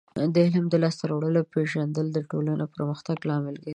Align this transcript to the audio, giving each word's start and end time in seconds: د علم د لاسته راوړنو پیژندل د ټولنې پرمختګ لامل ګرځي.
د 0.33 0.35
علم 0.45 0.65
د 0.69 0.75
لاسته 0.83 1.03
راوړنو 1.11 1.41
پیژندل 1.53 2.05
د 2.13 2.17
ټولنې 2.29 2.65
پرمختګ 2.75 3.17
لامل 3.29 3.55
ګرځي. 3.63 3.69